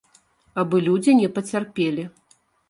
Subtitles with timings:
[0.61, 2.09] Абы людзі не пацярпелі.